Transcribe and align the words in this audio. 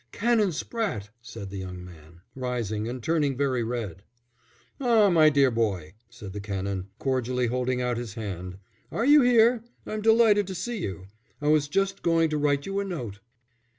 "Canon 0.11 0.49
Spratte!" 0.49 1.09
said 1.21 1.51
the 1.51 1.59
young 1.59 1.85
man, 1.85 2.21
rising 2.33 2.87
and 2.87 3.03
turning 3.03 3.37
very 3.37 3.63
red. 3.63 4.01
"Ah, 4.79 5.11
my 5.11 5.29
dear 5.29 5.51
boy," 5.51 5.93
said 6.09 6.33
the 6.33 6.39
Canon, 6.39 6.87
cordially 6.97 7.45
holding 7.45 7.83
out 7.83 7.97
his 7.97 8.15
hand. 8.15 8.57
"Are 8.91 9.05
you 9.05 9.21
here? 9.21 9.63
I'm 9.85 10.01
delighted 10.01 10.47
to 10.47 10.55
see 10.55 10.79
you. 10.79 11.05
I 11.39 11.49
was 11.49 11.67
just 11.67 12.01
going 12.01 12.31
to 12.31 12.39
write 12.39 12.65
you 12.65 12.79
a 12.79 12.83
note." 12.83 13.19